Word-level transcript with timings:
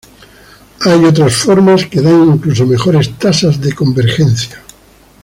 Hay 0.79 1.05
otras 1.05 1.35
formas 1.35 1.85
que 1.85 2.01
dan 2.01 2.27
incluso 2.33 2.65
mejores 2.65 3.15
tasas 3.19 3.61
de 3.61 3.71
convergencia. 3.73 4.59